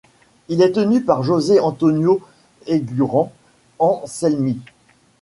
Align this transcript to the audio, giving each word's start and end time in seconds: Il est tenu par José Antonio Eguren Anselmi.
Il 0.47 0.63
est 0.63 0.71
tenu 0.71 1.03
par 1.03 1.21
José 1.21 1.59
Antonio 1.59 2.21
Eguren 2.67 3.29
Anselmi. 3.77 4.59